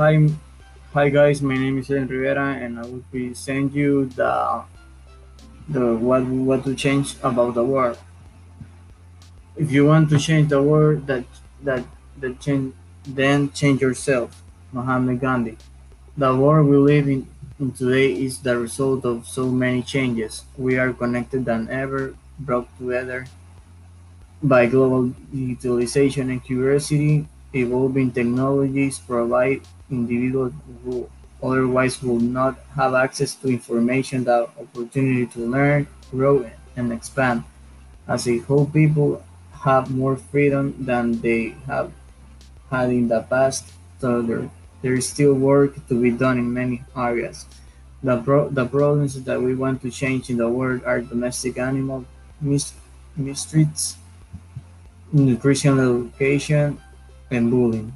[0.00, 0.16] Hi,
[0.94, 1.42] hi guys.
[1.42, 4.64] My name is Eden Rivera, and I will present you the
[5.68, 7.98] the what we what to change about the world.
[9.60, 11.28] If you want to change the world, that
[11.68, 11.84] that
[12.16, 12.72] that change,
[13.04, 14.40] then change yourself.
[14.72, 15.58] Mahatma Gandhi.
[16.16, 17.28] The world we live in,
[17.60, 20.48] in today is the result of so many changes.
[20.56, 23.26] We are connected than ever, brought together
[24.42, 30.52] by global digitalization and curiosity, evolving technologies provide individuals
[30.84, 31.08] who
[31.42, 37.44] otherwise would not have access to information the opportunity to learn, grow, and expand.
[38.08, 39.22] As a whole, people
[39.64, 41.92] have more freedom than they have
[42.70, 44.50] had in the past, though there,
[44.82, 47.46] there is still work to be done in many areas.
[48.02, 52.06] The, pro- the problems that we want to change in the world are domestic animal
[52.40, 52.72] mis-
[53.18, 53.96] mistreats,
[55.12, 56.80] nutritional education,
[57.30, 57.92] and bullying.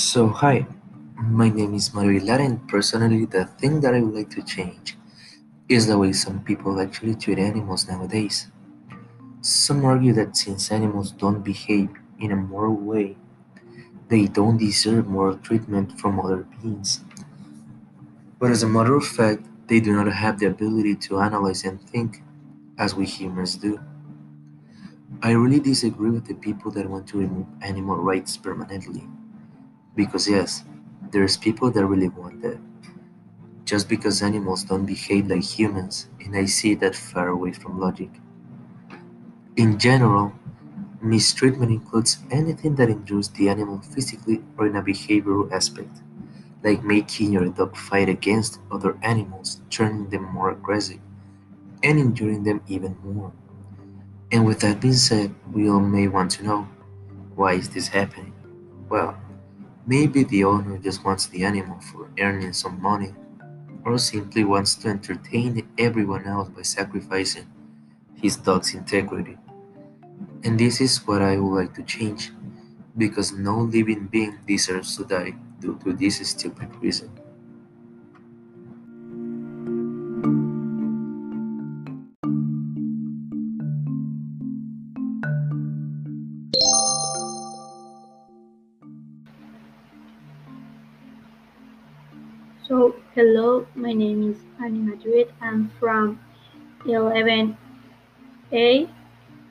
[0.00, 0.66] So, hi,
[1.18, 4.96] my name is Mario Hilar, and personally, the thing that I would like to change
[5.68, 8.48] is the way some people actually treat animals nowadays.
[9.42, 11.90] Some argue that since animals don't behave
[12.20, 13.16] in a moral way,
[14.08, 17.02] they don't deserve moral treatment from other beings.
[18.40, 21.80] But as a matter of fact, they do not have the ability to analyze and
[21.80, 22.22] think
[22.78, 23.78] as we humans do.
[25.22, 29.06] I really disagree with the people that want to remove animal rights permanently.
[29.94, 30.64] Because, yes,
[31.10, 32.58] there's people that really want that.
[33.64, 38.10] Just because animals don't behave like humans, and I see that far away from logic.
[39.56, 40.32] In general,
[41.02, 46.02] mistreatment includes anything that injures the animal physically or in a behavioral aspect,
[46.62, 51.00] like making your dog fight against other animals, turning them more aggressive,
[51.82, 53.32] and injuring them even more.
[54.32, 56.68] And with that being said, we all may want to know
[57.34, 58.32] why is this happening?
[58.88, 59.16] Well,
[59.88, 63.14] maybe the owner just wants the animal for earning some money,
[63.84, 67.48] or simply wants to entertain everyone else by sacrificing
[68.14, 69.38] his dog's integrity.
[70.44, 72.32] And this is what I would like to change,
[72.98, 77.10] because no living being deserves to die due to this stupid reason.
[92.68, 95.32] So, hello, my name is Annie Madrid.
[95.40, 96.20] I'm from
[96.84, 97.56] 11A,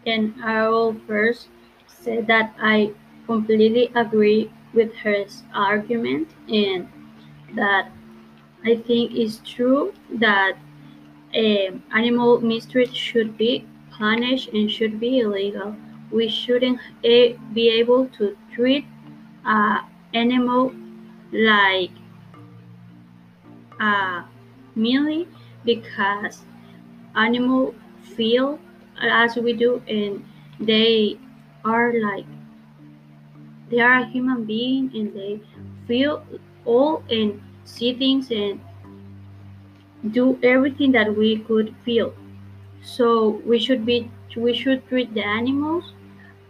[0.06, 1.48] and I will first
[1.88, 2.94] say that I
[3.26, 6.88] completely agree with her argument and
[7.56, 7.92] that
[8.64, 10.58] I think it's true that
[11.36, 15.76] um, animal mistreat should be punished and should be illegal.
[16.12, 18.86] We shouldn't eh, be able to treat
[19.46, 20.74] an animal
[21.32, 21.92] like
[23.80, 24.24] uh,
[24.76, 25.28] mainly
[25.66, 26.44] because
[27.16, 27.76] animals
[28.16, 28.60] feel
[29.02, 30.24] as we do and
[30.60, 31.18] they
[31.66, 32.26] are like
[33.70, 35.40] they are a human being and they
[35.88, 36.24] feel
[36.66, 38.60] all and see things and
[40.12, 42.14] do everything that we could feel.
[42.84, 45.94] So we should be we should treat the animals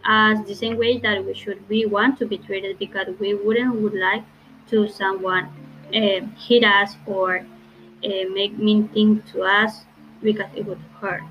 [0.05, 3.75] as the same way that we should we want to be treated because we wouldn't
[3.81, 4.23] would like
[4.69, 5.49] to someone
[5.93, 7.45] uh, hit us or
[8.03, 9.85] uh, make mean things to us
[10.21, 11.23] because it would hurt.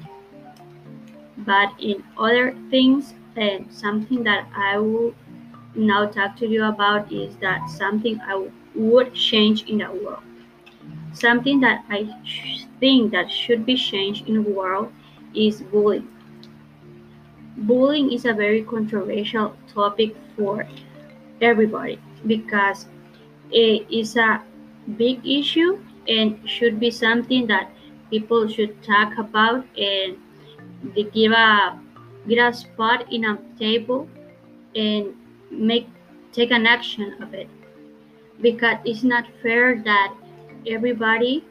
[1.38, 5.14] But in other things, uh, something that I will
[5.74, 10.22] now talk to you about is that something I would change in the world.
[11.12, 12.08] Something that I
[12.80, 14.92] think that should be changed in the world
[15.34, 16.08] is bullying.
[17.58, 20.66] Bullying is a very controversial topic for
[21.40, 22.86] everybody because
[23.50, 24.42] it is a
[24.96, 25.78] big issue
[26.08, 27.70] and should be something that
[28.10, 30.16] people should talk about and
[30.94, 31.78] they give a
[32.28, 34.08] get a spot in a table
[34.74, 35.14] and
[35.50, 35.88] make
[36.32, 37.48] take an action of it.
[38.40, 40.14] Because it's not fair that
[40.66, 41.44] everybody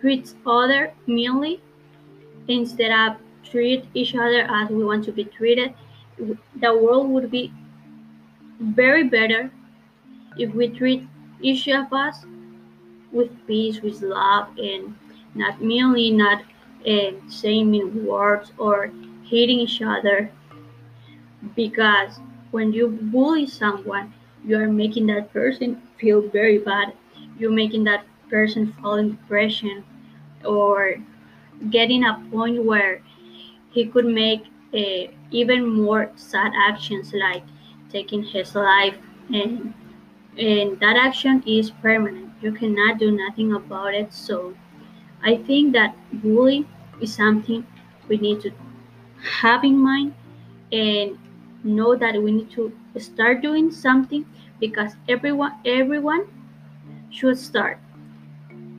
[0.00, 1.60] treats other meanly
[2.48, 5.74] instead of treat each other as we want to be treated.
[6.18, 7.52] The world would be
[8.60, 9.50] very better
[10.38, 11.06] if we treat
[11.40, 12.24] each of us
[13.12, 14.96] with peace, with love, and
[15.34, 16.42] not merely not
[16.86, 18.90] uh, saying mean words or
[19.24, 20.30] hating each other.
[21.54, 24.12] Because when you bully someone,
[24.44, 26.92] you are making that person feel very bad.
[27.38, 29.84] You're making that person fall in depression
[30.44, 30.96] or
[31.70, 33.02] getting a point where
[33.70, 34.42] he could make
[34.74, 37.44] uh, even more sad actions like
[37.90, 38.96] taking his life
[39.32, 39.74] and
[40.38, 42.30] and that action is permanent.
[42.42, 44.12] You cannot do nothing about it.
[44.12, 44.54] So
[45.30, 46.64] i think that bullying
[47.00, 47.66] is something
[48.08, 48.50] we need to
[49.40, 50.14] have in mind
[50.72, 51.18] and
[51.64, 54.24] know that we need to start doing something
[54.60, 56.26] because everyone everyone
[57.10, 57.78] should start.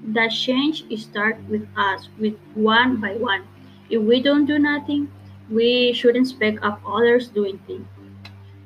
[0.08, 3.44] That change start with us with one by one.
[3.92, 5.12] If we don't do nothing
[5.52, 7.86] we shouldn't expect of others doing things.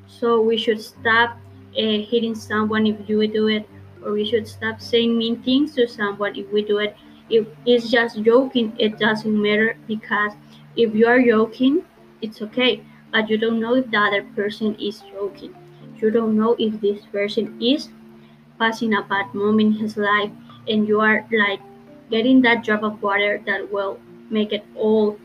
[0.07, 1.37] So we should stop
[1.77, 3.67] uh, hitting someone if you do it
[4.03, 6.95] or we should stop saying mean things to someone if we do it.
[7.29, 10.33] If it's just joking it doesn't matter because
[10.75, 11.83] if you are joking
[12.21, 15.55] it's okay but you don't know if the other person is joking.
[15.97, 17.89] You don't know if this person is
[18.59, 20.31] passing a bad moment in his life
[20.67, 21.59] and you are like
[22.09, 25.17] getting that drop of water that will make it all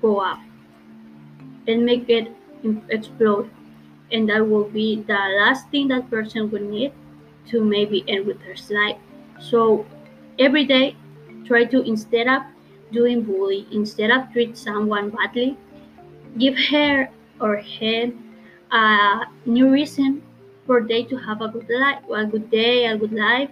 [0.00, 0.38] go up
[1.66, 2.30] and make it
[2.90, 3.50] explode
[4.12, 6.92] and that will be the last thing that person will need
[7.48, 8.98] to maybe end with her life
[9.40, 9.84] so
[10.38, 10.96] every day
[11.46, 12.42] try to instead of
[12.92, 15.56] doing bully instead of treat someone badly
[16.38, 17.08] give her
[17.40, 18.36] or him
[18.70, 20.22] a new reason
[20.66, 23.50] for they to have a good life a good day a good life.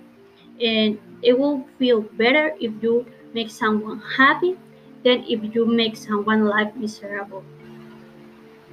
[0.61, 4.59] And it will feel better if you make someone happy
[5.05, 7.45] than if you make someone life miserable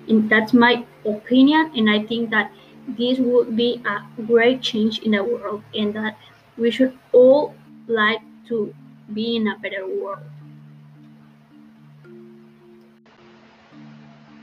[0.07, 2.51] and that's my opinion and i think that
[2.97, 6.17] this would be a great change in the world and that
[6.57, 7.53] we should all
[7.87, 8.73] like to
[9.13, 10.23] be in a better world.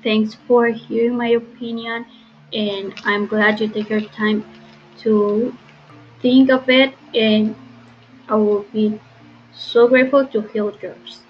[0.05, 2.07] Thanks for hearing my opinion
[2.53, 4.45] and i'm glad you take your time
[4.99, 5.53] to
[6.23, 7.57] think of it and
[8.29, 9.01] i will be
[9.55, 11.24] so grateful to hear yours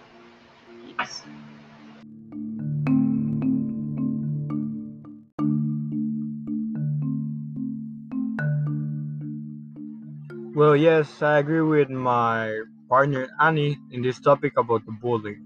[10.54, 15.42] Well, yes, I agree with my partner Annie in this topic about the bullying.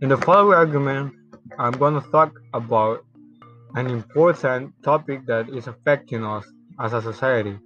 [0.00, 1.12] In the following argument,
[1.58, 3.04] I'm going to talk about
[3.74, 6.46] an important topic that is affecting us
[6.80, 7.58] as a society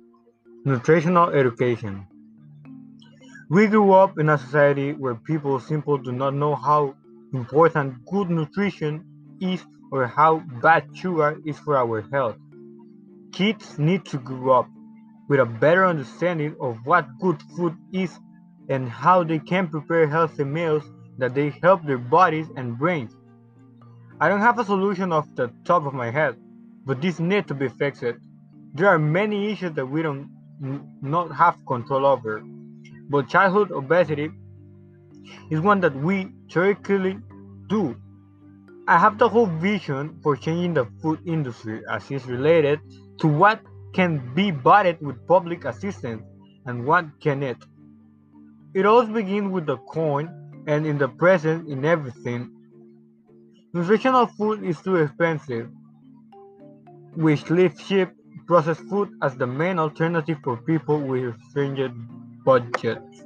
[0.64, 2.04] nutritional education.
[3.48, 6.96] We grew up in a society where people simply do not know how
[7.32, 9.04] important good nutrition
[9.40, 12.36] is or how bad sugar is for our health.
[13.32, 14.68] Kids need to grow up
[15.28, 18.18] with a better understanding of what good food is
[18.68, 20.84] and how they can prepare healthy meals
[21.18, 23.14] that they help their bodies and brains.
[24.20, 26.36] I don't have a solution off the top of my head,
[26.84, 28.04] but this needs to be fixed.
[28.74, 30.30] There are many issues that we don't
[31.02, 32.42] not have control over,
[33.08, 34.30] but childhood obesity
[35.50, 37.18] is one that we theoretically
[37.68, 37.96] do.
[38.86, 42.80] I have the whole vision for changing the food industry as it's related
[43.20, 43.60] to what
[43.94, 46.22] can be bought with public assistance
[46.66, 47.58] and what can it.
[48.74, 52.50] It all begins with the coin and in the present in everything.
[53.72, 55.68] Nutritional food is too expensive,
[57.14, 58.08] which leaves cheap
[58.46, 61.94] processed food as the main alternative for people with stringent
[62.44, 63.24] budgets.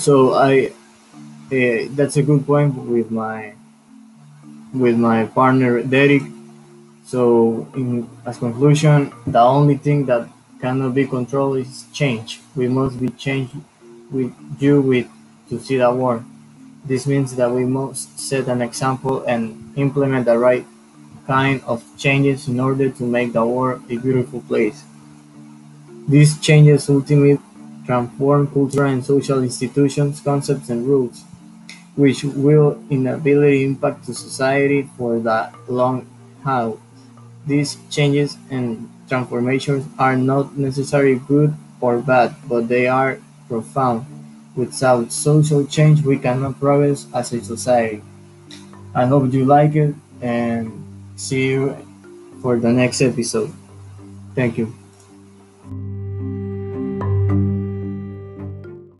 [0.00, 0.72] So I,
[1.52, 3.52] uh, that's a good point with my,
[4.72, 6.22] with my partner Derek.
[7.04, 10.26] So in as conclusion, the only thing that
[10.60, 12.40] cannot be controlled is change.
[12.56, 13.54] We must be changed
[14.10, 15.06] with you with
[15.50, 16.24] to see the world.
[16.84, 20.64] This means that we must set an example and implement the right
[21.26, 24.82] kind of changes in order to make the world a beautiful place.
[26.08, 27.38] These changes ultimately
[27.90, 31.24] transform cultural and social institutions, concepts, and rules,
[31.96, 36.06] which will inevitably impact the society for the long
[36.44, 36.78] haul.
[37.46, 43.18] These changes and transformations are not necessarily good or bad, but they are
[43.48, 44.06] profound.
[44.56, 48.02] Without social change, we cannot progress as a society.
[48.94, 50.70] I hope you like it and
[51.16, 51.76] see you
[52.42, 53.52] for the next episode.
[54.34, 54.79] Thank you.